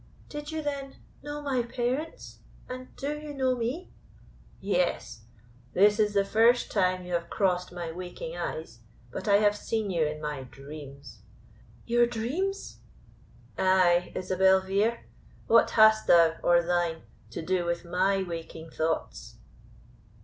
[0.29, 3.93] "Did you, then, know my parents, and do you know me?"
[4.59, 5.25] "Yes;
[5.73, 8.79] this is the first time you have crossed my waking eyes,
[9.11, 11.21] but I have seen you in my dreams."
[11.85, 12.79] "Your dreams?"
[13.59, 15.05] "Ay, Isabel Vere.
[15.45, 19.35] What hast thou, or thine, to do with my waking thoughts?"